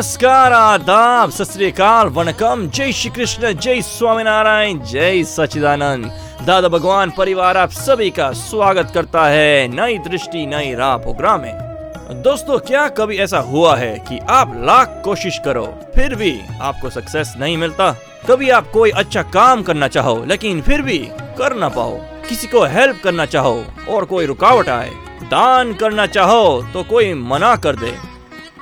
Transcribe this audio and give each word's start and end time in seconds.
नमस्कार, 0.00 0.52
आदाब 0.52 1.30
सत 1.30 1.80
वनकम 2.08 2.64
जय 2.66 2.92
श्री 2.92 3.10
कृष्ण 3.10 3.52
जय 3.54 3.80
स्वामीनारायण, 3.82 4.78
जय 4.82 5.22
सचिदानंद 5.24 6.04
दादा 6.46 6.68
भगवान 6.68 7.10
परिवार 7.10 7.56
आप 7.56 7.70
सभी 7.70 8.08
का 8.10 8.30
स्वागत 8.32 8.90
करता 8.94 9.24
है 9.26 9.68
नई 9.68 9.98
दृष्टि, 9.98 10.46
नई 10.46 10.72
राह 10.74 10.96
प्रोग्राम 10.96 11.40
में। 11.40 12.22
दोस्तों, 12.22 12.58
क्या 12.60 12.86
कभी 12.88 13.18
ऐसा 13.18 13.38
हुआ 13.40 13.76
है 13.76 13.92
कि 14.08 14.18
आप 14.30 14.54
लाख 14.56 15.00
कोशिश 15.04 15.38
करो, 15.44 15.66
फिर 15.94 16.14
भी 16.14 16.32
आपको 16.60 16.90
सक्सेस 16.90 17.34
नहीं 17.40 17.56
मिलता? 17.56 17.92
कभी 18.28 18.50
आप 18.50 18.70
कोई 18.72 18.90
अच्छा 18.92 19.22
काम 19.30 19.62
करना 19.62 19.88
चाहो, 19.88 20.24
लेकिन 20.24 20.62
फिर 20.62 20.82
भी 20.82 20.98
कर 21.38 21.56
ना 21.56 21.68
पाओ। 21.68 21.98
किसी 22.28 22.46
को 22.46 22.64
हेल्प 22.66 23.00
करना 23.04 23.26
चाहो 23.26 23.64
और 23.88 24.04
कोई 24.04 24.26
रुकावट 24.26 24.68
आए, 24.70 24.90
दान 25.24 25.74
करना 25.74 26.06
चाहो 26.08 26.62
तो 26.72 26.84
कोई 26.84 27.12
मना 27.14 27.56
कर 27.56 27.76
दे। 27.76 27.94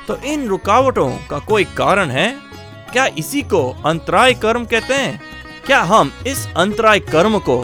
तो 0.08 0.16
इन 0.24 0.46
रुकावटों 0.48 1.10
का 1.30 1.38
कोई 1.38 1.64
कारण 1.76 2.10
है? 2.10 2.28
क्या 2.92 3.06
इसी 3.18 3.42
को 3.42 3.60
अंतराय 3.86 4.34
कर्म 4.34 4.64
कहते 4.64 4.94
हैं? 4.94 5.20
क्या 5.66 5.80
हम 5.82 6.12
इस 6.26 6.46
अंतराय 6.56 7.00
कर्म 7.00 7.38
को 7.38 7.56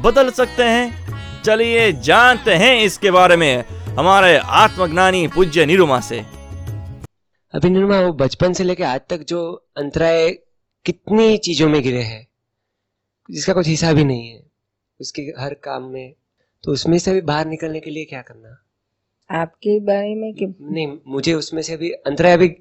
बदल 0.00 0.30
सकते 0.30 0.62
हैं? 0.62 1.42
चलिए 1.42 1.92
जानते 1.92 2.54
हैं 2.54 2.76
इसके 2.80 3.10
बारे 3.10 3.36
में 3.36 3.64
हमारे 3.98 4.36
आत्मज्ञानी 4.36 5.26
पूज्य 5.28 5.66
निरुमा 5.66 6.00
से। 6.00 6.20
अभी 7.54 7.70
निर्मा, 7.70 8.00
वो 8.00 8.12
बचपन 8.12 8.52
से 8.52 8.64
लेके 8.64 8.84
आज 8.84 9.00
तक 9.10 9.24
जो 9.28 9.40
अंतराय 9.76 10.30
कितनी 10.86 11.36
चीज़ों 11.38 11.68
में 11.68 11.82
गिरे 11.82 12.02
हैं, 12.02 12.26
जिसका 13.30 13.52
कुछ 13.52 13.66
हिसाब 13.66 13.96
ही 13.96 14.04
नहीं 14.04 14.30
है, 14.30 14.42
उसके 15.00 15.22
हर 15.38 15.54
काम 15.54 15.82
में 15.82 16.12
तो 16.64 16.72
उसमें 16.72 16.98
से 16.98 17.10
अभी 17.10 17.20
बाहर 17.20 17.46
निकलने 17.46 17.80
के 17.80 17.90
लिए 17.90 18.04
क्या 18.04 18.22
करना? 18.22 18.56
आपके 19.30 19.80
बारे 19.80 20.14
में 20.14 20.34
कि 20.34 20.46
नहीं 20.60 20.98
मुझे 21.06 21.34
उसमें 21.34 21.62
से 21.62 21.74
अभी 21.74 21.90
अंतराय 21.90 22.32
अभी 22.32 22.56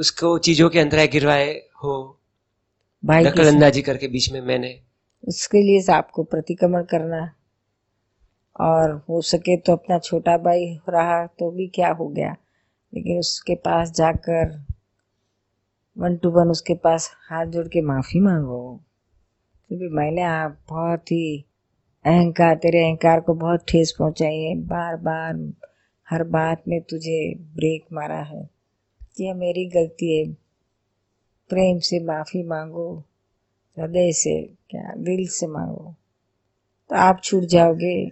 उसको 0.00 0.38
चीज़ों 0.38 0.70
के 0.70 0.78
अंतराय 0.78 1.06
गिरवाए 1.06 1.52
हो 1.84 2.20
भाई 3.04 3.24
अंदाजी 3.24 3.82
करके 3.82 4.08
बीच 4.08 4.32
में 4.32 4.40
मैंने। 4.40 4.82
उसके 5.28 5.62
लिए 5.62 5.92
आपको 5.92 6.22
प्रतिक्रमण 6.22 6.82
करना। 6.82 7.34
और 8.60 9.04
हो 9.08 9.20
सके 9.20 9.56
तो 9.56 9.72
अपना 9.72 9.98
छोटा 9.98 10.38
भाई 10.38 10.78
रहा 10.88 11.26
तो 11.26 11.50
भी 11.50 11.66
क्या 11.66 11.92
हो 11.92 12.08
गया। 12.08 12.36
लेकिन 12.94 13.18
उसके 13.18 13.54
पास 13.54 13.90
जाकर 13.90 14.64
वन 15.98 16.16
टू 16.16 16.30
वन 16.30 16.48
उसके 16.48 16.74
पास 16.74 17.10
हाथ 17.30 17.46
जोड़ 17.46 17.68
के 17.68 17.80
माफ़ी 17.80 18.20
मांगो। 18.20 18.80
क्योंकि 19.68 19.88
मैंने 19.88 20.22
आप 20.22 20.58
बहुत 20.68 21.12
ही 21.12 21.44
अहंकार, 22.08 22.54
तेरे 22.54 22.84
अहंकार 22.84 23.20
को 23.20 23.34
बहुत 23.34 23.64
ठेस 23.68 23.94
पहुंचाई 23.98 24.36
है। 24.36 24.54
बार 24.54 24.96
बार, 24.96 25.52
हर 26.10 26.24
बात 26.24 26.62
में 26.68 26.80
तुझे 26.80 27.34
ब्रेक 27.34 27.84
मारा 27.92 28.22
है। 28.22 28.48
यह 29.20 29.34
मेरी 29.34 29.64
गलती 29.64 30.18
है। 30.18 30.32
प्रेम 31.48 31.78
से 31.78 32.00
माफ़ी 32.00 32.42
मांगो, 32.42 33.04
हृदय 33.78 34.12
से 34.12 34.52
क्या, 34.70 34.94
दिल 34.96 35.28
से 35.28 35.46
मांगो। 35.46 35.94
तो 36.90 36.96
आप 36.96 37.20
छूट 37.24 37.44
जाओगे 37.44 38.10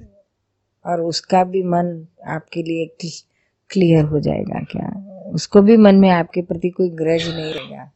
और 0.87 1.01
उसका 1.01 1.45
भी 1.45 1.63
मन 1.63 2.07
आपके 2.27 2.63
लिए 2.63 2.87
क्लियर 3.71 4.05
हो 4.05 4.21
जाएगा 4.21 4.61
क्या? 4.61 5.13
उसको 5.27 5.63
भी 5.63 5.77
मन 5.77 5.95
में 5.95 6.11
आपके 6.11 6.43
प्रति 6.43 6.71
कोई 6.71 6.91
ग्रज 6.91 7.29
नहीं 7.29 7.55
रहेगा। 7.55 7.93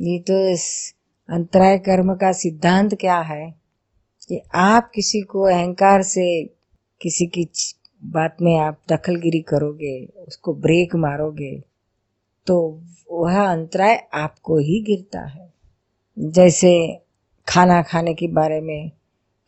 ये 0.00 0.18
तो 0.18 0.48
इस 0.48 0.94
अंतराय 1.28 1.78
कर्म 1.78 2.14
का 2.14 2.32
सिद्धांत 2.32 2.94
क्या 2.94 3.18
है? 3.18 3.67
कि 4.28 4.40
आप 4.54 4.90
किसी 4.94 5.20
को 5.20 5.42
अहंकार 5.42 6.02
से 6.02 6.24
किसी 7.00 7.26
की 7.26 7.48
बात 8.02 8.36
में 8.42 8.56
आप 8.58 8.78
दखलगिरी 8.88 9.40
करोगे, 9.42 10.04
उसको 10.18 10.54
ब्रेक 10.54 10.94
मारोगे 10.96 11.52
तो 12.46 12.56
वह 13.10 13.40
अंतराय 13.42 13.96
आपको 14.14 14.58
ही 14.58 14.80
गिरता 14.82 15.20
है। 15.20 15.52
जैसे 16.16 16.72
खाना 17.48 17.80
खाने 17.82 18.14
के 18.14 18.28
बारे 18.28 18.60
में 18.60 18.90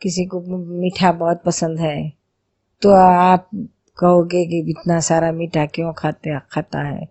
किसी 0.01 0.25
को 0.25 0.41
मीठा 0.81 1.13
बहुत 1.13 1.43
पसंद 1.47 1.81
है 1.81 2.13
तो 2.83 2.91
आप 2.93 3.49
कहोगे 3.99 4.45
कि 4.47 4.59
इतना 4.71 4.99
सारा 5.01 5.31
मीठा 5.33 5.67
क्यों 5.67 5.93
खाते, 5.93 6.39
खाता 6.53 6.83
है? 6.83 7.09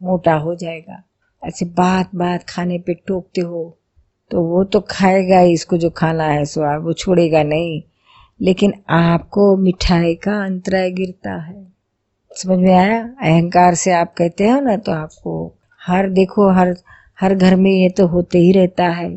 मोटा 0.00 0.34
हो 0.34 0.54
जाएगा। 0.54 1.02
ऐसे 1.42 1.64
बात 1.64 2.14
बात 2.14 2.44
खाने 2.48 2.78
पे 2.78 2.94
टोकते 3.06 3.40
हो 3.40 3.78
तो 4.30 4.42
वो 4.42 4.62
तो 4.64 4.80
खाएगा 4.80 5.38
ही, 5.38 5.52
इसको 5.52 5.76
जो 5.76 5.90
खाना 5.90 6.24
है 6.24 6.44
सो 6.44 6.80
वो 6.82 6.92
छोड़ेगा 6.92 7.42
नहीं। 7.42 7.82
लेकिन 8.40 8.72
आपको 8.90 9.56
मिठाई 9.56 10.14
का 10.14 10.44
अंतराय 10.44 10.90
गिरता 10.90 11.34
है। 11.34 11.66
समझ 12.30 12.58
में 12.58 12.74
आया? 12.74 13.02
अहंकार 13.22 13.74
से 13.74 13.92
आप 13.92 14.14
कहते 14.18 14.48
हो 14.48 14.60
ना 14.60 14.76
तो 14.76 14.92
आपको 14.92 15.52
हर, 15.80 16.08
देखो, 16.10 16.48
हर 16.50 16.74
हर 17.18 17.34
घर 17.34 17.56
में 17.56 17.70
ये 17.70 17.88
तो 17.88 18.06
होते 18.06 18.38
ही 18.38 18.52
रहता 18.52 18.86
है। 18.86 19.08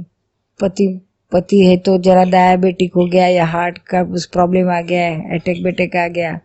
पति 0.59 0.87
पति 1.31 1.59
है 1.67 1.77
तो 1.77 1.97
जरा 1.97 2.23
डायबिटिक 2.25 2.93
हो 2.95 3.05
गया 3.05 3.27
या 3.27 3.45
हार्ट 3.45 3.77
का 3.87 4.01
उस 4.13 4.25
प्रॉब्लम 4.25 4.69
आ 4.71 4.79
गया 4.81 5.05
है 5.05 5.35
अटैक 5.35 5.63
बेटेक 5.63 5.95
आ 5.95 6.07
गया 6.07 6.39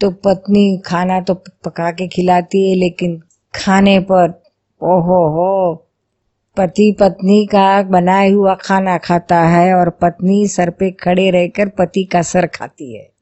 तो 0.00 0.10
पत्नी 0.24 0.82
खाना 0.86 1.20
तो 1.20 1.34
पका 1.34 1.90
के 1.90 2.06
खिलाती 2.08 2.68
है, 2.68 2.74
लेकिन 2.76 3.20
खाने 3.54 3.98
पर, 4.00 4.28
ओहो 4.80 5.20
हो 5.28 5.85
पति 6.56 6.96
पत्नी 7.00 7.46
का 7.46 7.82
बनाया 7.82 8.34
हुआ 8.34 8.54
खाना 8.54 8.98
खाता 8.98 9.40
है 9.40 9.74
और 9.74 9.90
पत्नी 9.90 10.46
सर 10.46 10.70
पे 10.70 10.90
खड़े 10.90 11.30
रहकर 11.30 11.68
पति 11.68 12.04
का 12.04 12.22
सर 12.22 12.46
खाती 12.46 12.94
है। 12.94 13.12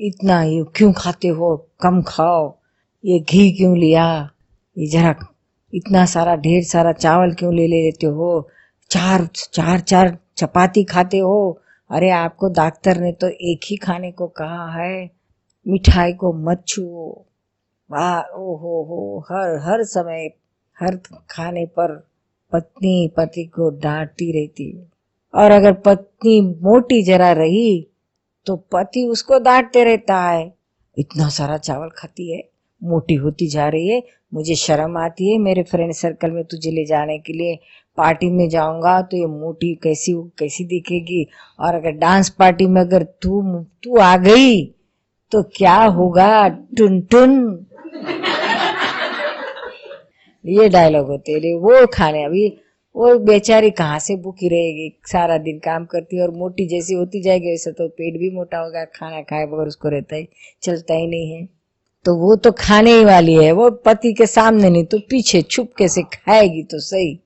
इतना 0.00 0.42
ये 0.42 0.64
क्यों 0.76 0.92
खाते 0.92 1.28
हो? 1.28 1.70
कम 1.80 2.02
खाओ। 2.02 2.58
ये 3.04 3.20
घी 3.20 3.52
क्यों 3.52 3.78
लिया? 3.78 4.30
ये 4.78 4.86
जरा 4.86 5.14
इतना 5.74 6.04
सारा, 6.04 6.36
ढेर 6.36 6.64
सारा 6.64 6.92
चावल 6.92 7.32
क्यों 7.32 7.54
ले 7.54 7.66
ले 7.66 7.82
लेते 7.82 8.06
हो? 8.06 8.48
चार 8.90 9.28
चार 9.52 9.80
चार 9.80 10.18
चपाती 10.36 10.84
खाते 10.84 11.18
हो? 11.18 11.60
अरे 11.90 12.10
आपको 12.10 12.48
डॉक्टर 12.48 12.96
ने 12.96 13.12
तो 13.12 13.28
एक 13.28 13.60
ही 13.70 13.76
खाने 13.76 14.12
को 14.12 14.26
कहा 14.26 14.82
है। 14.82 15.10
मिठाई 15.68 16.12
को 16.12 16.32
मत 16.32 16.64
छुओ। 16.68 17.24
वाह 17.90 18.20
ओ 18.20 18.56
हो 18.56 18.82
हो, 18.84 19.24
हर 19.30 19.58
हर 19.62 19.84
समय 19.84 20.30
हर 20.80 20.96
खाने 21.30 21.66
पर 21.66 22.09
पत्नी 22.52 23.10
पति 23.16 23.44
को 23.46 23.70
डांटती 23.80 24.30
रहती 24.32 24.70
है। 24.70 24.88
और 25.34 25.50
अगर 25.50 25.72
पत्नी 25.82 26.40
मोटी 26.40 27.02
जरा 27.02 27.30
रही 27.32 27.86
तो 28.46 28.56
पति 28.72 29.04
उसको 29.06 29.38
डांटते 29.38 29.84
रहता 29.84 30.20
है। 30.22 30.52
इतना 30.96 31.28
सारा 31.28 31.56
चावल 31.58 31.88
खाती 31.88 32.30
है, 32.32 32.42
मोटी 32.82 33.14
होती 33.14 33.46
जा 33.46 33.68
रही 33.68 33.88
है, 33.88 34.02
मुझे 34.32 34.54
शर्म 34.54 34.96
आती 34.98 35.30
है, 35.30 35.38
मेरे 35.38 35.62
फ्रेंड 35.62 35.92
सर्कल 35.92 36.30
में 36.30 36.42
तुझे 36.44 36.70
ले 36.70 36.84
जाने 36.84 37.18
के 37.18 37.32
लिए 37.32 37.58
पार्टी 37.98 38.30
में 38.30 38.48
जाऊँगा 38.48 39.00
तो 39.02 39.16
ये 39.16 39.26
मोटी 39.28 39.74
कैसी 39.82 40.12
कैसी 40.38 40.64
दिखेगी? 40.64 41.26
और 41.60 41.74
अगर 41.74 41.90
डांस 41.98 42.28
पार्टी 42.30 42.66
में 42.66 42.80
अगर 42.80 43.02
तू 43.22 43.42
तू 43.84 43.96
आ 43.96 44.16
गई 44.18 44.64
तो 45.32 45.42
क्या 45.56 45.76
होगा? 45.76 46.48
टुन 46.48 47.00
टुन 47.02 47.66
ये 50.46 50.68
डायलॉग 50.68 51.06
होते 51.06 51.32
हैं। 51.32 51.54
वो 51.54 51.86
खाने, 51.86 52.24
अभी 52.24 52.48
वो 52.96 53.18
बेचारी 53.18 53.70
कहाँ 53.70 53.98
से 53.98 54.16
भूखी 54.16 54.48
रहेगी? 54.48 55.00
सारा 55.06 55.38
दिन 55.38 55.58
काम 55.58 55.84
करती 55.84 56.16
है 56.16 56.22
और 56.22 56.30
मोटी 56.30 56.66
जैसी 56.66 56.94
होती 56.94 57.22
जाएगी, 57.22 57.50
वैसे 57.50 57.72
तो 57.72 57.88
पेट 57.88 58.18
भी 58.20 58.30
मोटा 58.30 58.58
होगा, 58.58 58.84
खाना 58.84 59.20
खाए 59.22 59.46
बगैर 59.46 59.66
उसको 59.66 59.88
रहता 59.88 60.16
ही, 60.16 60.28
चलता 60.62 60.94
ही 60.94 61.06
नहीं 61.06 61.32
है। 61.32 61.48
तो 62.04 62.16
वो 62.16 62.36
तो 62.36 62.52
खाने 62.52 62.92
ही 62.92 63.04
वाली 63.04 63.34
है, 63.34 63.52
वो 63.52 63.70
पति 63.70 64.12
के 64.12 64.26
सामने 64.26 64.70
नहीं 64.70 64.84
तो 64.84 64.98
पीछे 64.98 65.42
छुप 65.42 65.72
के 65.78 65.88
से 65.88 66.02
खाएगी 66.02 66.62
तो 66.62 66.78
सही। 66.78 67.20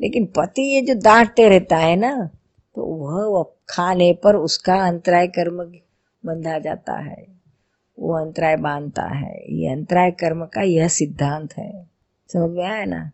लेकिन 0.00 0.26
पति 0.26 0.62
ये 0.62 0.80
जो 0.80 0.94
डांटते 0.94 1.48
रहता 1.48 1.76
है 1.76 1.96
ना 1.96 2.30
तो 2.76 2.84
वह 2.84 3.44
खाने 3.68 4.12
पर 4.12 4.36
उसका 4.36 4.74
अंतराय 4.74 5.26
कर्म 5.26 5.56
बंधा 6.26 6.58
जाता 6.58 6.92
है। 6.92 7.26
वो 7.98 8.14
अंतराय 8.14 8.56
बांधता 8.56 9.02
है। 9.02 9.44
ये 9.50 9.68
अंतराय 9.68 10.10
कर्म 10.10 10.44
का 10.44 10.62
यह 10.62 10.88
सिद्धांत 10.88 11.54
है। 11.58 11.89
समझ 12.32 12.50
में 12.50 12.64
आया 12.64 12.84
ना? 12.84 13.10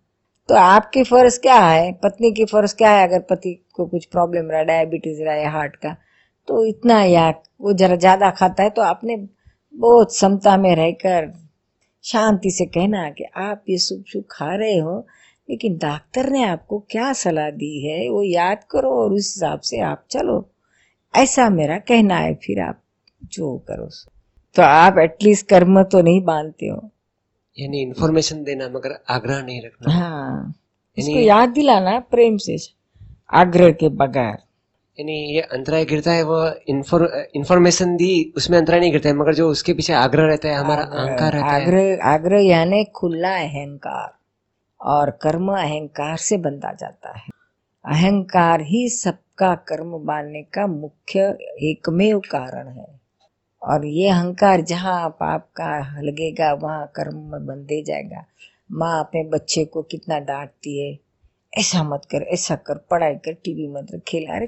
तो 0.48 0.54
आपकी 0.54 1.02
फ़र्ज़ 1.04 1.40
क्या 1.40 1.58
है? 1.60 1.92
पत्नी 1.92 2.30
की 2.32 2.44
फ़र्ज़ 2.44 2.74
क्या 2.76 2.90
है 2.90 3.06
अगर 3.08 3.20
पति 3.20 3.54
को 3.74 3.86
कुछ 3.86 4.04
प्रॉब्लम 4.04 4.50
रहा 4.50 4.62
डायबिटीज़ 4.62 5.22
रहा 5.22 5.34
है 5.34 5.50
हार्ट 5.52 5.76
का? 5.76 5.96
तो 6.48 6.64
इतना 6.66 7.02
या 7.02 7.28
वो 7.60 7.72
जरा 7.72 7.96
ज़्यादा 7.96 8.30
खाता 8.30 8.62
है 8.62 8.70
तो 8.70 8.82
आपने 8.82 9.16
बहुत 9.74 10.16
समता 10.16 10.56
में 10.56 10.74
रहकर 10.76 11.32
शांति 12.04 12.50
से 12.50 12.66
कहना 12.66 13.08
कि 13.10 13.24
आप 13.36 13.64
ये 13.68 13.78
सुख 13.78 14.02
सुख 14.06 14.24
खा 14.30 14.54
रहे 14.54 14.78
हो, 14.78 15.06
लेकिन 15.48 15.76
डॉक्टर 15.78 16.30
ने 16.30 16.44
आपको 16.44 16.78
क्या 16.90 17.12
सलाह 17.12 17.50
दी 17.50 17.86
है? 17.86 18.10
वो 18.10 18.22
याद 18.22 18.64
करो 18.70 18.90
और 18.90 19.12
उस 19.12 19.32
हिसाब 19.36 19.60
से 19.60 19.80
आप 19.80 20.04
चलो। 20.10 20.50
ऐसा 21.14 21.48
मेरा 21.50 21.78
कहना 21.78 22.16
है, 22.16 22.34
फिर 22.34 22.60
आप 22.60 22.82
जो 23.24 23.56
करो। 23.58 23.88
तो 24.56 24.62
आप 24.62 24.98
एटलीस्ट 24.98 25.48
कर्म 25.48 25.82
तो 25.82 26.02
नहीं 26.02 26.24
बांधते 26.24 26.66
हो। 26.66 26.90
यानी 27.56 27.81
इन्फॉर्मेशन 27.82 28.43
देना 28.44 28.69
मगर 28.69 28.99
आग्रह 29.11 29.43
नहीं 29.43 29.61
रखना। 29.62 29.93
हाँ 29.93 30.55
इसको 30.99 31.19
याद 31.19 31.49
दिलाना 31.50 31.99
प्रेम 32.11 32.37
से 32.38 32.56
आग्रह 33.35 33.70
के 33.73 33.88
बगैर। 33.91 34.37
यानी 34.99 35.14
ये 35.35 35.41
अंतराय 35.53 35.85
गिरता 35.85 36.12
है 36.12 36.23
वो 36.23 36.38
इन्फॉर्मेशन 36.69 37.97
दी 37.97 38.32
उसमें 38.37 38.58
अंतराय 38.58 38.81
नहीं 38.81 38.91
गिरता 38.93 39.08
है 39.08 39.14
मगर 39.14 39.35
जो 39.35 39.49
उसके 39.50 39.73
पीछे 39.75 39.93
आग्रह 39.94 40.26
रहता 40.26 40.49
है 40.49 40.55
हमारा 40.55 40.82
अहंकार 40.82 41.32
रहता 41.32 41.47
है। 41.47 41.62
आग्रह 41.62 42.05
आग्रह 42.05 42.41
यानी 42.41 42.85
खुला 42.97 43.35
अहंकार 43.37 44.14
और 44.81 45.11
कर्म 45.23 45.52
अहंकार 45.52 46.17
से 46.19 46.37
बनता 46.38 46.73
जाता 46.75 47.17
है। 47.19 47.29
अहंकार 47.85 48.61
ही 48.62 48.88
सबका 48.91 49.55
कर्म 49.69 49.99
बांधने 50.06 50.43
का 50.55 50.67
मुख्य 50.67 51.20
एकमेव 51.62 52.19
कारण 52.31 52.69
है। 52.69 52.87
और 53.66 53.86
ये 53.86 54.08
अहंकार 54.08 54.60
जहाँ 54.60 55.08
पाप 55.10 55.48
का 55.56 56.00
लगेगा 56.02 56.52
वहाँ 56.54 56.86
कर्म 56.96 57.16
में 57.32 57.46
बंधे 57.46 57.82
जाएगा। 57.82 58.24
माँ 58.72 58.98
अपने 59.00 59.22
बच्चे 59.24 59.64
को 59.64 59.82
कितना 59.82 60.18
डांटती 60.18 60.78
है। 60.80 60.98
ऐसा 61.52 61.82
मत 61.82 62.02
कर 62.10 62.22
ऐसा 62.22 62.56
कर 62.56 62.78
पढ़ाई 62.90 63.14
कर 63.14 63.32
टीवी 63.34 63.68
मत 63.68 63.86
रख 63.94 64.02
खेल। 64.08 64.26
अरे 64.26 64.46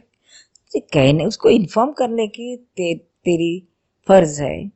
ये 0.74 0.80
कहने 0.80 1.24
उसको 1.26 1.50
इन्फॉर्म 1.50 1.92
करने 1.92 2.26
की 2.28 2.56
ते, 2.56 2.94
तेरी 2.94 3.68
फ़र्ज़ 4.08 4.42
है। 4.42 4.70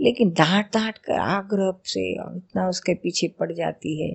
लेकिन 0.00 0.30
डांट 0.30 0.66
डांट 0.66 0.98
कर 0.98 1.12
आग्रह 1.12 1.72
से 1.84 2.14
और 2.16 2.36
इतना 2.36 2.68
उसके 2.68 2.94
पीछे 2.94 3.28
पड़ 3.28 3.52
जाती 3.52 4.02
है 4.02 4.14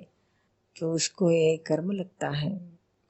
तो 0.80 0.92
उसको 0.92 1.30
ये 1.30 1.56
कर्म 1.56 1.90
लगता 1.92 2.28
है। 2.28 2.60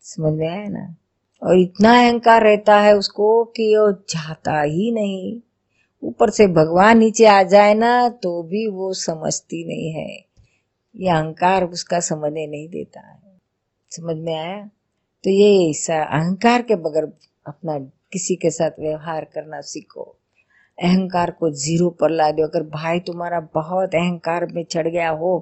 समझ 0.00 0.32
में 0.32 0.48
आया 0.48 0.68
ना? 0.68 0.96
और 1.42 1.58
इतना 1.58 1.92
अहंकार 2.00 2.42
रहता 2.42 2.80
है 2.80 2.96
उसको 2.96 3.44
कि 3.44 3.76
वो 3.76 3.92
चाहता 3.92 4.60
ही 4.62 4.90
नहीं। 4.92 5.40
ऊपर 6.02 6.31
से 6.31 6.46
भगवान 6.46 6.98
नीचे 6.98 7.26
आ 7.26 7.43
जाए 7.43 7.75
ना 7.75 8.08
तो 8.22 8.43
भी 8.43 8.66
वो 8.69 8.93
समझती 8.94 9.64
नहीं 9.66 9.90
है। 9.93 10.08
ये 10.94 11.08
अहंकार 11.10 11.64
उसका 11.64 12.00
समझने 12.00 12.46
नहीं 12.46 12.69
देता 12.69 13.00
है। 13.00 13.38
समझ 13.90 14.16
में 14.16 14.34
आया? 14.34 14.62
तो 15.25 15.31
ये 15.31 15.72
अहंकार 15.94 16.62
के 16.62 16.76
बगैर 16.76 17.04
अपना 17.46 17.78
किसी 18.12 18.34
के 18.37 18.50
साथ 18.50 18.81
व्यवहार 18.81 19.25
करना 19.34 19.60
सीखो। 19.62 20.02
अहंकार 20.78 21.31
को 21.31 21.50
ज़ीरो 21.54 21.88
पर 21.90 22.10
ला 22.10 22.31
दो। 22.31 22.46
अगर 22.46 22.62
भाई 22.70 23.00
तुम्हारा 23.00 23.40
बहुत 23.54 23.94
अहंकार 23.94 24.46
में 24.46 24.64
चढ़ 24.64 24.88
गया 24.88 25.10
हो 25.10 25.38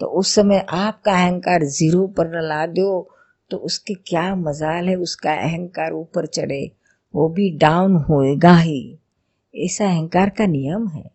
तो 0.00 0.06
उस 0.18 0.34
समय 0.34 0.64
आपका 0.70 1.12
अहंकार 1.14 1.64
ज़ीरो 1.70 2.06
पर 2.08 2.40
ला 2.42 2.66
दो 2.68 3.08
तो 3.50 3.56
उसकी 3.58 3.94
क्या 4.06 4.34
मजाल 4.36 4.88
है, 4.88 4.94
उसका 4.96 5.32
अहंकार 5.34 5.92
ऊपर 5.92 6.26
चढ़े। 6.26 6.64
वो 7.14 7.28
भी 7.28 7.50
डाउन 7.58 7.96
होएगा 8.08 8.56
ही। 8.56 8.98
ऐसा 9.54 9.86
अहंकार 9.86 10.30
का 10.30 10.46
नियम 10.46 10.86
है। 10.88 11.10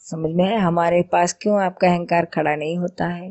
समझ 0.00 0.30
में 0.34 0.44
है 0.44 0.58
हमारे 0.58 1.02
पास 1.02 1.32
क्यों 1.32 1.60
आपका 1.62 1.88
अहंकार 1.88 2.24
खड़ा 2.24 2.54
नहीं 2.56 2.76
होता 2.78 3.06
है? 3.06 3.30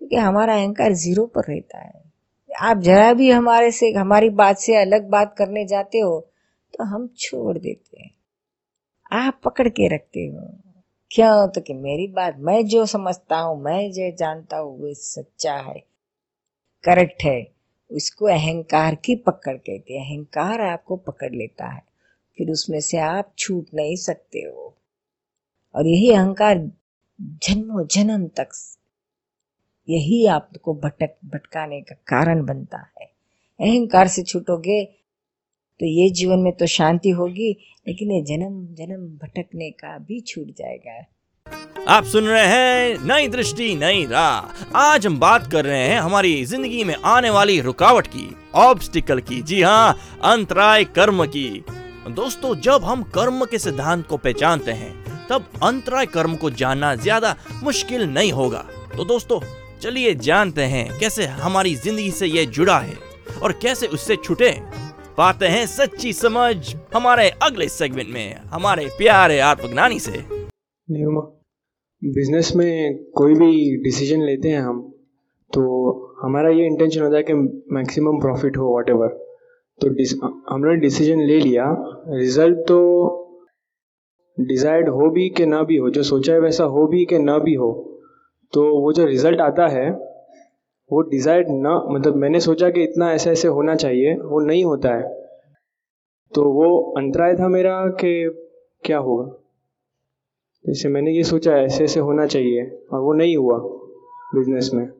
क्योंकि 0.00 0.16
हमारा 0.16 0.54
अहंकार 0.54 0.92
ज़ीरो 0.92 1.26
पर 1.26 1.44
रहता 1.48 1.78
है। 1.78 2.02
आप 2.50 2.78
जरा 2.78 3.12
भी 3.12 3.30
हमारे 3.30 3.70
से, 3.70 3.90
हमारी 3.92 4.30
बात 4.30 4.58
से 4.58 4.76
अलग 4.76 5.08
बात 5.08 5.34
करने 5.38 5.64
जाते 5.66 5.98
हो 5.98 6.18
तो 6.74 6.84
हम 6.84 7.06
छोड़ 7.18 7.56
देते 7.58 8.00
हैं। 8.02 8.10
आप 9.12 9.40
पकड़ 9.44 9.68
के 9.68 9.88
रखते 9.88 10.20
हो। 10.20 10.40
क्यों? 11.10 11.48
तो 11.48 11.60
कि 11.60 11.74
मेरी 11.74 12.06
बात 12.06 12.36
मैं 12.38 12.64
जो 12.66 12.86
समझता 12.86 13.38
हूँ, 13.38 13.62
मैं 13.62 13.90
जो 13.92 14.10
जानता 14.16 14.56
हूँ, 14.56 14.78
वो 14.80 14.94
सच्चा 14.94 15.54
है, 15.54 15.78
करेक्ट 16.84 17.22
है। 17.24 17.40
उसको 17.90 18.26
अहंकार 18.26 18.94
की 18.94 19.16
पकड़ 19.16 19.56
कहते 19.56 19.94
हैं। 19.94 20.06
अहंकार 20.06 20.60
आपको 20.60 20.96
पकड़ 20.96 21.32
लेता 21.34 21.66
है। 21.66 21.89
फिर 22.40 22.50
उसमें 22.50 22.80
से 22.80 22.98
आप 22.98 23.32
छूट 23.38 23.66
नहीं 23.74 23.96
सकते 23.98 24.40
हो। 24.40 24.74
और 25.74 25.86
यही 25.86 26.10
अहंकार 26.12 26.58
जन्मों 27.44 27.86
जन्म 27.86 28.26
तक 28.36 28.48
यही 29.88 30.24
आपको 30.28 30.74
भटक, 30.74 31.14
भटकाने 31.26 31.80
का 31.80 31.94
कारण 32.08 32.44
बनता 32.46 32.78
है। 32.78 33.06
अहंकार 33.60 34.08
से 34.08 34.22
छूटोगे 34.22 34.84
तो 35.80 35.86
ये 35.86 36.08
जीवन 36.10 36.38
में 36.38 36.52
तो 36.52 36.66
शांति 36.66 37.10
होगी, 37.10 37.50
लेकिन 37.88 38.10
ये 38.12 38.20
जन्म 38.24 38.66
जन्म 38.74 39.06
भटकने 39.18 39.70
का 39.72 39.96
भी 39.98 40.20
छूट 40.20 40.46
जाएगा। 40.58 41.04
आप 41.88 42.04
सुन 42.04 42.24
रहे 42.24 42.46
हैं 42.46 43.06
नई 43.06 43.28
दृष्टि, 43.28 43.74
नई 43.74 44.04
राह। 44.06 44.78
आज 44.78 45.06
हम 45.06 45.18
बात 45.20 45.50
कर 45.52 45.64
रहे 45.64 45.82
हैं 45.82 46.00
हमारी 46.00 46.44
ज़िंदगी 46.44 46.84
में 46.84 46.94
आने 46.94 47.30
वाली 47.30 47.60
रुकावट 47.60 48.06
की 48.06 48.28
ऑब्स्टिकल 48.60 49.20
की। 49.20 49.42
जी 49.42 49.62
हाँ 49.62 50.20
अंतराय 50.24 50.84
कर्म 50.86 51.24
की। 51.26 51.48
दोस्तों, 52.10 52.54
जब 52.56 52.84
हम 52.84 53.02
कर्म 53.14 53.44
के 53.44 53.58
सिद्धांत 53.58 54.06
को 54.06 54.16
पहचानते 54.16 54.72
हैं, 54.72 54.92
तब 55.28 55.44
अंतराय 55.62 56.06
कर्म 56.06 56.34
को 56.36 56.50
जानना 56.52 56.94
ज़्यादा 56.96 57.34
मुश्किल 57.62 58.02
नहीं 58.04 58.32
होगा। 58.32 58.64
तो 58.96 59.04
दोस्तों, 59.04 59.40
चलिए 59.82 60.14
जानते 60.16 60.62
हैं 60.64 60.98
कैसे 61.00 61.26
हमारी 61.26 61.74
ज़िंदगी 61.74 62.10
से 62.10 62.26
ये 62.26 62.44
जुड़ा 62.48 62.78
है 62.78 62.96
और 63.42 63.52
कैसे 63.52 63.86
उससे 63.88 64.16
छुटे 64.16 64.50
पाते 65.18 65.46
हैं 65.46 65.66
सच्ची 65.66 66.12
समझ 66.12 66.74
हमारे 66.94 67.28
अगले 67.42 67.68
सेगमेंट 67.68 68.08
में, 68.08 68.36
हमारे 68.52 68.86
प्यारे 68.98 69.38
आत्मज्ञानी 69.40 69.98
से। 70.00 70.24
बिज़नेस 72.02 72.52
में 72.56 73.04
कोई 73.16 73.34
भी 73.34 73.76
डिसीज़न 73.84 74.22
लेते 74.22 74.48
हैं 74.48 74.60
हम 74.60 74.80
तो 75.50 75.62
हमारा 76.22 76.50
ये 76.50 76.66
इंटेंशन 76.66 77.02
होता 77.02 77.16
है 77.16 77.22
कि 77.22 77.34
मैक्सिमम 77.74 78.20
प्रॉफिट 78.20 78.56
हो 78.56 78.68
वॉट 78.68 78.90
तो 79.80 79.88
डिस- 79.88 80.30
हमने 80.48 80.76
डिसीज़न 80.76 81.20
ले 81.20 81.40
लिया। 81.40 81.76
रिज़ल्ट 82.08 82.58
तो 82.58 83.06
डिजायर्ड 84.40 84.88
हो 84.88 85.10
भी 85.10 85.30
कि 85.30 85.46
ना 85.46 85.62
भी 85.62 85.76
हो, 85.76 85.90
जो 85.90 86.02
सोचा 86.02 86.32
है 86.32 86.40
वैसा 86.40 86.64
हो 86.64 86.86
भी 86.86 87.04
कि 87.04 87.18
ना 87.18 87.38
भी 87.38 87.54
हो। 87.54 88.00
तो 88.52 88.80
वो 88.80 88.92
जो 88.92 89.04
रिज़ल्ट 89.04 89.40
आता 89.40 89.66
है, 89.66 89.90
वो 90.92 91.00
डिजायर्ड 91.02 91.46
ना 91.50 91.84
मतलब 91.88 92.16
मैंने 92.16 92.40
सोचा 92.40 92.70
कि 92.70 92.82
इतना 92.82 93.12
ऐसे 93.12 93.30
ऐसे 93.30 93.48
होना 93.48 93.74
चाहिए, 93.74 94.14
वो 94.14 94.40
नहीं 94.40 94.64
होता 94.64 94.88
है। 94.88 95.20
तो 96.34 96.52
वो 96.52 96.94
अंतराय 96.98 97.34
था 97.34 97.48
मेरा 97.48 97.86
कि 97.86 98.30
क्या 98.84 98.98
होगा। 98.98 99.32
जैसे 100.66 100.88
मैंने 100.88 101.10
ये 101.10 101.24
सोचा, 101.24 101.56
ऐसे 101.56 101.84
ऐसे 101.84 102.00
होना 102.00 102.26
चाहिए, 102.26 102.86
और 102.92 103.00
वो 103.00 103.12
नहीं 103.12 103.36
हुआ 103.36 103.58
बिज़नेस 104.34 104.70
में। 104.74 104.99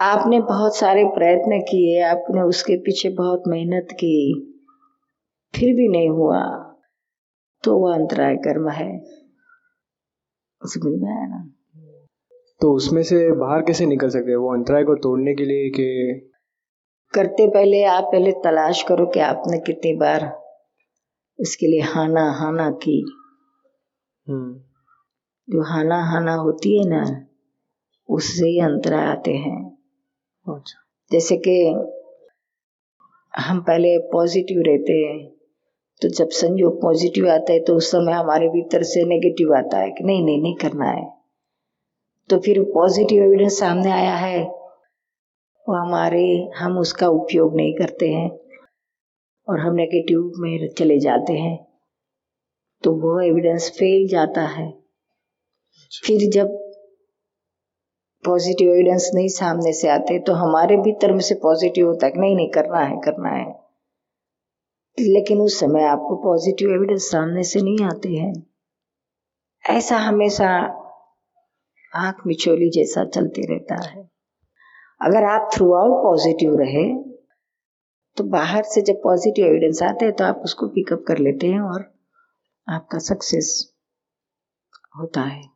आपने 0.00 0.40
बहुत 0.40 0.76
सारे 0.76 1.04
प्रयत्न 1.04 1.60
किए 1.60 2.02
आपने 2.02 2.40
उसके 2.40 2.76
पीछे 2.76 3.08
बहुत 3.10 3.42
मेहनत 3.48 3.88
की 3.92 4.40
फिर 5.54 5.76
भी 5.76 5.88
नहीं 5.88 6.08
हुआ। 6.08 6.40
तो 7.64 7.78
वो 7.78 7.92
अंतराय 7.92 8.36
कर्म 8.36 8.68
है। 8.68 9.00
समझ 10.64 11.02
में 11.02 11.16
आया 11.16 11.26
ना? 11.26 11.50
तो 12.60 12.74
उसमें 12.74 13.02
से 13.02 13.32
बाहर 13.32 13.60
कैसे 13.60 13.86
निकल 13.86 14.08
सकते 14.08 14.30
हैं? 14.30 14.38
वो 14.38 14.52
अंतराय 14.52 14.84
को 14.84 14.94
तोड़ने 14.94 15.34
के 15.34 15.44
लिए 15.44 15.70
कि 15.70 16.20
करते 17.14 17.48
पहले 17.48 17.84
आप 17.84 18.04
पहले 18.04 18.32
तलाश 18.32 18.82
करो 18.82 19.06
कि 19.06 19.20
आपने 19.20 19.58
कितनी 19.58 19.96
बार 19.96 20.40
उसके 21.40 21.66
लिए 21.66 21.80
हाना 21.80 22.32
हाना 22.32 22.70
की। 22.70 23.06
हम्म, 24.28 24.54
जो 25.50 25.62
हाना 25.62 26.04
हाना 26.04 26.34
होती 26.34 26.78
है 26.78 26.88
ना 26.88 27.26
उससे 28.10 28.46
ही 28.46 28.60
अंतराय 28.60 29.06
आते 29.06 29.32
हैं। 29.32 29.73
जैसे 31.10 31.36
कि 31.36 31.54
हम 33.38 33.60
पहले 33.60 33.98
पॉजिटिव 33.98 34.62
रहते 34.66 34.92
हैं 34.92 35.30
तो 36.02 36.08
जब 36.08 36.28
संयोग 36.28 36.82
पॉजिटिव 36.82 37.28
आता 37.30 37.52
है 37.52 37.60
तो 37.60 37.76
उस 37.76 37.90
समय 37.90 38.12
हमारे 38.12 38.48
भीतर 38.48 38.82
से 38.82 39.04
नेगेटिव 39.04 39.54
आता 39.54 39.78
है 39.78 39.90
कि 39.90 40.04
नहीं 40.04 40.24
नहीं 40.24 40.42
नहीं 40.42 40.54
करना 40.54 40.90
है। 40.90 41.04
तो 42.30 42.38
फिर 42.38 42.62
पॉजिटिव 42.62 43.22
एविडेंस 43.22 43.58
सामने 43.58 43.90
आया 43.90 44.14
है 44.16 44.42
वो 45.68 45.74
हमारे 45.74 46.50
हम 46.56 46.78
उसका 46.78 47.08
उपयोग 47.08 47.56
नहीं 47.56 47.74
करते 47.74 48.08
हैं 48.08 48.30
और 49.48 49.60
हम 49.60 49.74
नेगेटिव 49.74 50.32
में 50.36 50.68
चले 50.68 50.98
जाते 50.98 51.32
हैं। 51.32 51.66
तो 52.82 52.92
वो 52.92 53.20
एविडेंस 53.20 53.70
फेल 53.70 54.08
जाता 54.08 54.42
है। 54.42 54.70
फिर 56.06 56.30
जब 56.30 56.63
पॉजिटिव 58.24 58.70
एविडेंस 58.70 59.10
नहीं 59.14 59.28
सामने 59.28 59.72
से 59.72 59.88
आते 59.88 60.18
तो 60.18 60.32
हमारे 60.32 60.76
भीतर 60.76 61.12
में 61.12 61.20
से 61.20 61.34
पॉजिटिव 61.34 61.86
होता 61.86 62.06
है 62.06 62.20
नहीं 62.20 62.36
नहीं, 62.36 62.50
करना 62.50 62.80
है 62.80 62.96
करना 62.96 63.30
है। 63.30 63.52
लेकिन 64.98 65.40
उस 65.40 65.58
समय 65.60 65.84
आपको 65.84 66.16
पॉजिटिव 66.16 66.70
एविडेंस 66.70 67.10
सामने 67.10 67.42
से 67.42 67.62
नहीं 67.62 67.86
आते 67.86 68.08
हैं। 68.08 68.32
ऐसा 69.64 69.96
हमेशा 69.98 70.48
आँख 71.92 72.26
मिचोली 72.26 72.70
जैसा 72.70 73.04
चलते 73.04 73.42
रहता 73.46 73.82
है। 73.82 74.02
अगर 75.00 75.24
आप 75.24 75.50
थ्रू 75.54 75.72
आउट 75.74 76.02
पॉजिटिव 76.04 76.56
रहे 76.58 76.84
तो 78.16 78.24
बाहर 78.24 78.62
से 78.64 78.82
जब 78.82 79.02
पॉजिटिव 79.02 79.46
एविडेंस 79.46 79.82
आते 79.82 80.04
हैं 80.04 80.14
तो 80.14 80.24
आप 80.24 80.42
उसको 80.44 80.66
पिकअप 80.68 81.04
कर 81.08 81.18
लेते 81.18 81.46
हैं 81.46 81.60
और 81.60 81.90
आपका 82.68 82.98
सक्सेस 82.98 83.50
होता 84.98 85.20
है। 85.20 85.53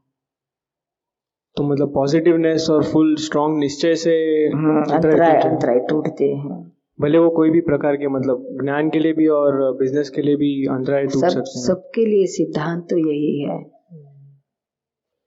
तो 1.58 1.62
मतलब 1.64 1.92
पॉजिटिवनेस 1.94 2.66
और 2.70 2.82
फुल 2.84 3.14
स्ट्रांग 3.16 3.58
निश्चय 3.58 3.94
से 3.94 4.12
अंतराय 4.46 4.92
अंतराय 4.94 5.30
टूटे। 5.30 5.48
अंतराय 5.48 5.78
टूटते 5.78 6.24
हैं। 6.24 6.58
भले 7.00 7.18
वो 7.18 7.30
कोई 7.30 7.50
भी 7.50 7.60
प्रकार 7.60 7.96
के 7.96 8.08
मतलब 8.08 8.58
ज्ञान 8.62 8.90
के 8.90 8.98
लिए 8.98 9.12
भी 9.12 9.26
और 9.26 9.56
बिज़नेस 9.78 10.10
के 10.10 10.22
लिए 10.22 10.36
भी 10.36 10.50
अंतराय 10.66 11.02
टूट 11.02 11.12
सब 11.12 11.28
सकते 11.28 11.58
हैं। 11.58 11.66
सबके 11.66 12.04
लिए 12.06 12.26
सिद्धांत 12.26 12.84
तो 12.84 12.98
यही 12.98 13.40
है। 13.40 13.58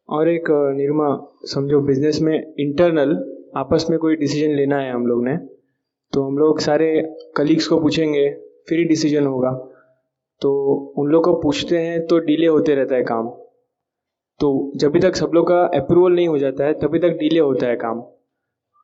और 0.10 0.30
एक 0.30 0.52
निर्मा 0.78 1.10
समझो 1.46 1.82
बिज़नेस 1.82 2.22
में 2.22 2.54
इंटरनल 2.60 3.14
आपस 3.58 3.86
में 3.90 4.00
कोई 4.00 4.16
डिसीज़न 4.16 4.52
लेना 4.52 4.78
है 4.78 4.92
हम 4.92 5.08
लोग 5.08 5.24
ने 5.26 5.38
तो 6.14 6.24
हम 6.24 6.38
लोग 6.38 6.60
सारे 6.60 7.16
कलीग्स 7.38 7.68
को 7.68 7.80
पूछेंगे 7.80 8.30
फिर 8.70 8.80
ही 8.80 8.86
डिसीज़न 8.86 9.26
होगा। 9.26 9.52
तो 10.42 10.52
उन 10.98 11.08
लोग 11.08 11.24
को 11.24 11.34
पूछते 11.34 11.78
हैं 11.78 12.06
तो 12.08 12.20
डिले 12.20 12.48
होते 12.48 12.76
रहता 12.76 12.96
है 12.96 13.04
काम। 13.04 13.28
तो 14.42 14.72
जब 14.76 15.00
तक 15.00 15.16
सब 15.16 15.32
लोग 15.34 15.48
का 15.48 15.62
अप्रूवल 15.80 16.14
नहीं 16.14 16.28
हो 16.28 16.38
जाता 16.38 16.66
है 16.66 16.74
तभी 16.74 17.00
तक 17.00 17.08
डिले 17.08 17.40
होता 17.40 17.68
है 17.68 17.76
काम। 17.76 18.02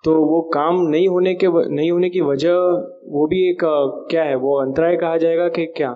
तो 0.04 0.26
वो 0.26 0.42
काम 0.54 0.82
नहीं 0.82 1.08
होने 1.08 1.34
के 1.36 1.48
नहीं 1.76 1.92
होने 1.92 2.10
की 2.10 2.22
वजह, 2.22 2.54
वो 3.06 3.28
भी 3.28 3.50
एक 3.50 3.60
क्या 4.10 4.24
है, 4.24 4.36
वो 4.36 4.62
अंतराय 4.62 4.96
कहा 4.98 5.18
जाएगा 5.18 5.48
कि 5.50 5.66
क्या? 5.66 5.92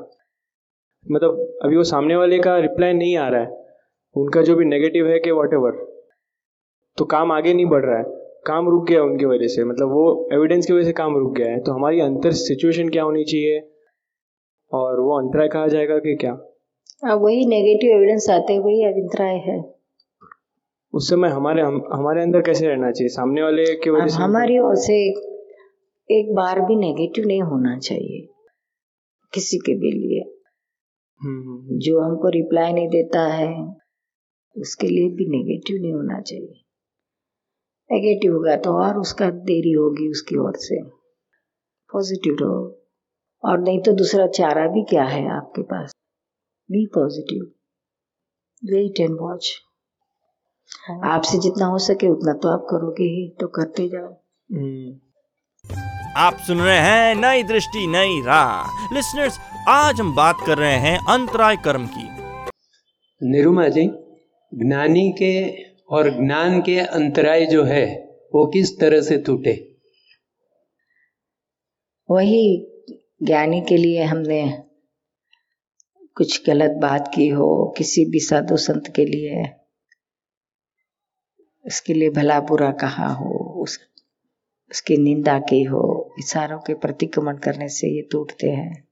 मतलब 1.11 1.59
अभी 1.63 1.77
वो 1.77 1.83
सामने 1.83 2.15
वाले 2.15 2.39
का 2.39 2.57
रिप्लाई 2.57 2.93
नहीं 2.93 3.17
आ 3.17 3.27
रहा 3.27 3.41
है। 3.41 3.65
उनका 4.15 4.41
जो 4.41 4.55
भी 4.55 4.65
नेगेटिव 4.65 5.07
है 5.07 5.19
कि 5.19 5.31
वॉट 5.31 5.87
तो 6.97 7.05
काम 7.05 7.31
आगे 7.31 7.53
नहीं 7.53 7.65
बढ़ 7.65 7.85
रहा 7.85 7.97
है। 7.97 8.03
काम 8.47 8.69
रुक 8.69 8.87
गया 8.87 9.03
उनकी 9.03 9.25
वजह 9.25 9.47
से। 9.47 9.63
मतलब 9.63 9.87
वो 9.87 10.29
एविडेंस 10.33 10.65
की 10.65 10.73
वजह 10.73 10.85
से 10.85 10.93
काम 10.93 11.15
रुक 11.17 11.35
गया 11.37 11.47
है। 11.47 11.59
तो 11.59 11.71
हमारी 11.71 11.99
अंतर 11.99 12.31
सिचुएशन 12.31 12.89
क्या 12.89 13.03
होनी 13.03 13.23
चाहिए? 13.23 13.59
और 14.73 14.99
वो 14.99 15.17
अंतराय 15.19 15.47
कहा 15.47 15.67
जाएगा 15.67 15.97
कि 15.97 16.15
क्या? 16.15 16.50
अब 17.03 17.21
वही 17.21 17.45
नेगेटिव 17.45 17.95
एविडेंस 17.95 18.29
आते 18.29 18.59
वही 18.59 18.85
अभिप्राय 18.85 19.35
है। 19.35 19.75
उस 20.93 21.09
समय 21.09 21.29
हमारे 21.29 21.61
हम, 21.61 21.89
हमारे 21.93 22.21
अंदर 22.21 22.41
कैसे 22.41 22.67
रहना 22.67 22.91
चाहिए? 22.91 23.09
सामने 23.09 23.43
वाले 23.43 23.75
की 23.75 23.89
वजह 23.89 24.07
से 24.07 24.15
हमारी 24.15 24.59
ओर 24.59 24.75
से 24.75 25.09
एक 26.11 26.35
बार 26.35 26.61
भी 26.61 26.75
नेगेटिव 26.75 27.25
नहीं 27.27 27.41
होना 27.41 27.79
चाहिए 27.79 28.27
किसी 29.33 29.57
के 29.57 29.75
भी 29.75 29.91
लिए। 29.91 30.37
हम्म, 31.21 31.41
हम्म, 31.41 31.61
हम्म। 31.61 31.79
जो 31.79 31.99
हमको 31.99 32.29
रिप्लाई 32.29 32.73
नहीं 32.73 32.87
देता 32.87 33.27
है 33.27 33.75
उसके 34.57 34.87
लिए 34.87 35.09
भी 35.09 35.25
नेगेटिव 35.25 35.81
नहीं 35.81 35.93
होना 35.93 36.21
चाहिए। 36.21 36.63
नेगेटिव 37.91 38.33
होगा 38.33 38.55
तो 38.55 38.71
और 38.71 38.97
उसका 38.97 39.29
देरी 39.29 39.71
होगी 39.71 40.09
उसकी 40.09 40.37
ओर 40.37 40.53
से। 40.55 40.83
पॉजिटिव 41.93 42.37
रहो। 42.41 42.77
और 43.43 43.59
नहीं 43.59 43.81
तो 43.81 43.91
दूसरा 43.91 44.27
चारा 44.27 44.67
भी 44.67 44.83
क्या 44.83 45.03
है 45.03 45.37
आपके 45.37 45.61
पास? 45.61 45.93
Be 46.71 46.85
positive 46.85 47.43
wait 48.63 48.99
and 48.99 49.17
watch 49.21 49.51
आपसे 51.05 51.37
जितना 51.39 51.65
हो 51.65 51.77
सके 51.77 52.07
उतना 52.07 52.33
तो 52.33 52.49
आप 52.49 52.65
करोगे 52.69 53.03
ही 53.05 53.27
तो 53.39 53.47
करते 53.47 53.87
जाओ। 53.89 54.11
हम्म, 54.49 54.99
आप 56.17 56.37
सुन 56.47 56.61
रहे 56.61 56.77
हैं 56.77 57.15
नई 57.15 57.43
दृष्टि 57.43 57.85
नई 57.87 58.21
राह। 58.25 58.93
लिसनर्स 58.95 59.39
आज 59.69 59.99
हम 60.01 60.15
बात 60.15 60.37
कर 60.47 60.57
रहे 60.57 60.77
हैं 60.77 60.97
अंतराय 61.09 61.57
कर्म 61.65 61.87
की। 61.87 62.07
निरुमा 63.21 63.67
जी 63.67 63.85
ज्ञानी 64.53 65.09
के 65.11 65.33
और 65.87 66.09
ज्ञान 66.17 66.61
के 66.61 66.79
अंतराय 66.79 67.45
जो 67.45 67.63
है 67.63 67.85
वो 68.33 68.45
किस 68.47 68.79
तरह 68.79 69.01
से 69.01 69.17
टूटे? 69.17 69.53
वही 72.09 72.43
ज्ञानी 73.23 73.61
के 73.61 73.77
लिए 73.77 74.03
हमने 74.03 74.41
कुछ 76.15 76.47
गलत 76.47 76.71
बात 76.71 77.11
की 77.15 77.27
हो, 77.27 77.73
किसी 77.77 78.05
भी 78.05 78.19
साधु 78.19 78.57
संत 78.57 78.93
के 78.95 79.05
लिए, 79.05 79.45
उसके 81.65 81.93
लिए 81.93 82.09
भला 82.09 82.39
बुरा 82.39 82.71
कहा 82.71 83.07
हो, 83.07 83.61
उस, 83.63 83.79
उसकी 84.71 84.97
निंदा 84.97 85.39
की 85.39 85.63
हो, 85.63 86.15
इशारों 86.19 86.59
के 86.59 86.73
प्रतिक्रमण 86.73 87.37
करने 87.37 87.69
से 87.69 87.87
ये 87.87 88.01
टूटते 88.01 88.49
हैं। 88.49 88.87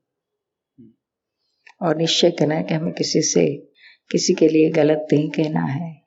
और 1.81 1.97
निश्चय 1.97 2.31
करना 2.31 2.55
है 2.55 2.63
कि 2.63 2.73
हमें 2.73 2.93
किसी 2.93 3.21
से, 3.21 3.55
किसी 4.11 4.33
के 4.33 4.47
लिए 4.47 4.69
गलत 4.69 5.07
नहीं 5.13 5.29
कहना 5.29 5.61
है। 5.61 6.01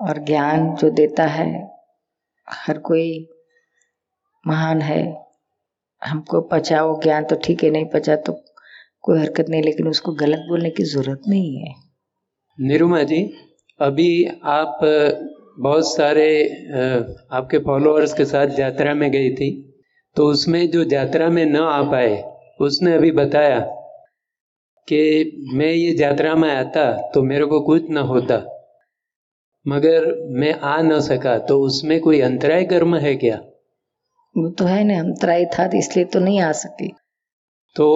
और 0.00 0.18
ज्ञान 0.18 0.74
जो 0.74 0.90
देता 0.90 1.26
है, 1.26 1.78
हर 2.48 2.78
कोई 2.78 3.28
महान 4.46 4.82
है, 4.82 5.26
हमको 6.04 6.40
पचाओ 6.40 7.02
ज्ञान 7.02 7.24
तो 7.24 7.36
ठीक 7.36 7.64
है, 7.64 7.70
नहीं 7.70 7.86
पचा 7.86 8.16
तो 8.16 8.44
कोई 9.06 9.18
हरकत 9.18 9.46
नहीं 9.50 9.62
लेकिन 9.62 9.88
उसको 9.88 10.12
गलत 10.14 10.44
बोलने 10.48 10.70
की 10.70 10.84
ज़रूरत 10.84 11.22
नहीं 11.28 11.56
है। 11.56 11.74
निरुमा 12.58 13.02
जी 13.02 13.22
अभी 13.80 14.24
आप 14.44 14.78
बहुत 15.58 15.86
सारे 15.86 16.28
आपके 17.32 17.58
फॉलोअर्स 17.58 18.12
के 18.14 18.24
साथ 18.24 18.58
यात्रा 18.58 18.94
में 18.94 19.10
गई 19.12 19.30
थी 19.34 19.50
तो 20.16 20.26
उसमें 20.26 20.70
जो 20.70 20.84
यात्रा 20.92 21.28
में 21.28 21.44
न 21.44 21.56
आ 21.56 21.82
पाए 21.82 22.22
उसने 22.60 22.94
अभी 22.94 23.10
बताया 23.12 23.58
कि 24.88 25.00
मैं 25.54 25.72
ये 25.72 25.94
यात्रा 26.00 26.34
में 26.34 26.50
आता 26.50 26.90
तो 27.10 27.22
मेरे 27.22 27.46
को 27.46 27.60
कुछ 27.60 27.90
न 27.90 27.98
होता। 28.08 28.36
मगर 29.66 30.04
मैं 30.32 30.52
आ 30.54 30.80
न 30.82 31.00
सका 31.00 31.36
तो 31.38 31.60
उसमें 31.60 31.98
कोई 32.00 32.20
अंतराय 32.20 32.64
कर्म 32.64 32.96
है 32.96 33.14
क्या? 33.16 33.36
वो 34.34 34.48
तो 34.50 34.64
है 34.64 34.82
ना 34.84 34.98
अंतराय 35.00 35.44
था 35.54 35.70
इसलिए 35.74 36.04
तो 36.04 36.20
नहीं 36.20 36.40
आ 36.40 36.50
सके। 36.54 36.88
तो 37.76 37.86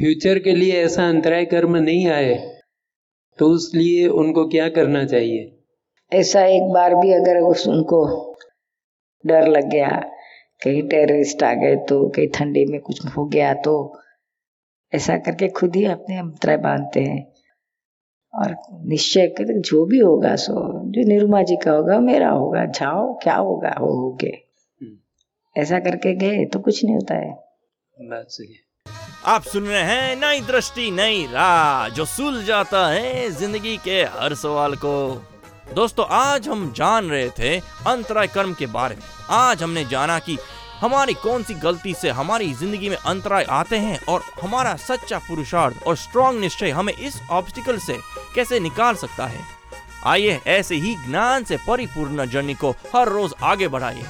फ्यूचर 0.00 0.38
के 0.38 0.54
लिए 0.54 0.72
ऐसा 0.84 1.08
अंतराय 1.08 1.44
कर्म 1.44 1.76
नहीं 1.76 2.06
आए 2.08 2.34
तो 3.38 3.46
उस 3.46 3.70
लिए 3.74 4.06
उनको 4.08 4.46
क्या 4.48 4.68
करना 4.68 5.04
चाहिए? 5.04 5.42
ऐसा 6.12 6.44
एक 6.44 6.62
बार 6.72 6.94
भी 6.94 7.12
अगर 7.12 7.40
उस 7.40 7.66
उनको 7.68 8.00
डर 9.24 9.48
लग 9.48 9.68
गया 9.70 9.88
कहीं 10.62 10.82
टेररिस्ट 10.88 11.42
आ 11.42 11.52
गए 11.54 11.76
तो 11.88 12.08
कहीं 12.08 12.28
ठंडी 12.28 12.64
में 12.64 12.80
कुछ 12.80 13.04
हो 13.06 13.24
गया 13.26 13.52
तो 13.54 13.74
ऐसा 14.92 15.16
करके 15.18 15.48
खुद 15.48 15.76
ही 15.76 15.84
अपने 15.84 16.18
अंतराय 16.18 16.56
बांधते 16.56 17.00
हैं। 17.00 17.20
और 18.34 18.56
निश्चय 18.86 19.26
कर 19.26 19.60
जो 19.60 19.84
भी 19.86 19.98
होगा 19.98 20.34
सो 20.36 20.54
जो 20.90 21.06
निरुमा 21.08 21.42
जी 21.42 21.56
का 21.56 21.72
होगा 21.72 22.00
मेरा 22.00 22.30
होगा 22.30 22.64
जाओ 22.72 23.12
क्या 23.22 23.34
होगा 23.34 23.74
वो 23.80 23.92
हो 24.00 24.10
गए 24.24 24.32
ऐसा 25.56 25.78
करके 25.80 26.16
गए 26.16 26.44
तो 26.44 26.60
कुछ 26.60 26.84
नहीं 26.84 26.94
होता 26.94 27.14
है। 27.14 27.30
बात 28.10 28.26
सही 28.28 28.52
है। 28.52 28.69
आप 29.22 29.42
सुन 29.42 29.66
रहे 29.66 29.82
हैं 29.82 30.14
नई 30.16 30.40
दृष्टि, 30.40 30.90
नई 30.90 31.26
राह, 31.32 31.88
जो 31.88 32.04
सुल 32.04 32.42
जाता 32.44 32.86
है 32.88 33.30
ज़िंदगी 33.30 33.76
के 33.76 34.00
हर 34.12 34.34
सवाल 34.34 34.74
को। 34.74 34.92
दोस्तों, 35.74 36.04
आज 36.08 36.48
हम 36.48 36.72
जान 36.76 37.10
रहे 37.10 37.28
थे 37.30 37.58
अंतराय 37.86 38.26
कर्म 38.26 38.54
के 38.54 38.66
बारे 38.66 38.94
में। 38.96 39.02
आज 39.30 39.62
हमने 39.62 39.84
जाना 39.84 40.18
कि 40.18 40.38
हमारी 40.80 41.14
कौन 41.14 41.42
सी 41.42 41.54
गलती 41.54 41.94
से 41.94 42.10
हमारी 42.10 42.52
ज़िंदगी 42.54 42.88
में 42.88 42.96
अंतराय 42.96 43.44
आते 43.50 43.78
हैं 43.78 43.98
और 44.08 44.22
हमारा 44.42 44.74
सच्चा 44.78 45.18
पुरुषार्थ 45.18 45.82
और 45.86 45.96
स्ट्रॉन्ग 45.96 46.40
निश्चय 46.40 46.70
हमें 46.70 46.92
इस 46.92 47.20
ऑब्स्टिकल 47.30 47.78
से 47.78 47.98
कैसे 48.34 48.60
निकाल 48.60 48.94
सकता 48.94 49.26
है। 49.26 49.44
आइए 50.06 50.40
ऐसे 50.48 50.76
ही 50.76 50.94
ज्ञान 51.06 51.44
से 51.44 51.56
परिपूर्ण 51.68 52.26
जर्नी 52.26 52.54
को 52.54 52.70
हर 52.94 53.08
रोज 53.08 53.34
आगे 53.42 53.68
बढ़ाइए। 53.68 54.06